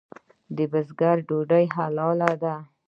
[0.55, 2.55] د بزګر ډوډۍ حلاله ده؟